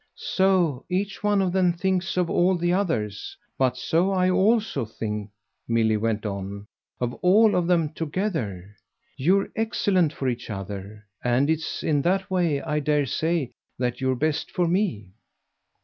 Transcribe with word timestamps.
"So 0.15 0.83
each 0.89 1.23
one 1.23 1.43
of 1.43 1.51
them 1.53 1.73
thinks 1.73 2.17
of 2.17 2.27
all 2.27 2.57
the 2.57 2.73
others. 2.73 3.37
But 3.55 3.77
so 3.77 4.09
I 4.09 4.31
also 4.31 4.83
think," 4.83 5.29
Milly 5.67 5.95
went 5.95 6.25
on, 6.25 6.65
"of 6.99 7.13
all 7.21 7.53
of 7.53 7.67
them 7.67 7.93
together. 7.93 8.75
You're 9.15 9.49
excellent 9.55 10.11
for 10.11 10.27
each 10.27 10.49
other. 10.49 11.05
And 11.23 11.51
it's 11.51 11.83
in 11.83 12.01
that 12.01 12.31
way, 12.31 12.59
I 12.63 12.79
dare 12.79 13.05
say, 13.05 13.51
that 13.77 14.01
you're 14.01 14.15
best 14.15 14.49
for 14.49 14.67
me." 14.67 15.11